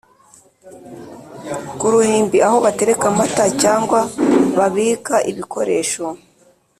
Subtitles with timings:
[1.79, 3.99] ku ruhimbi: aho batereka amata cyangwa
[4.57, 6.05] babika ibikoresho